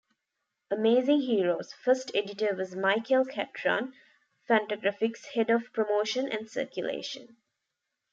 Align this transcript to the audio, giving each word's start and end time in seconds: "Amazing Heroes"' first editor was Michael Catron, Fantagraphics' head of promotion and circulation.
"Amazing 0.71 1.21
Heroes"' 1.21 1.73
first 1.83 2.09
editor 2.15 2.55
was 2.55 2.75
Michael 2.75 3.23
Catron, 3.23 3.93
Fantagraphics' 4.49 5.25
head 5.35 5.51
of 5.51 5.71
promotion 5.73 6.27
and 6.27 6.49
circulation. 6.49 7.37